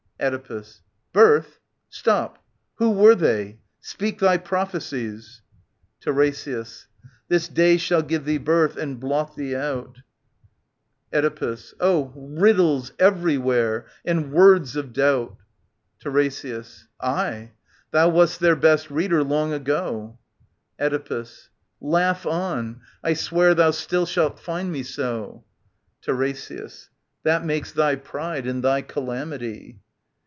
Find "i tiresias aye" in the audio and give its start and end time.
15.99-17.51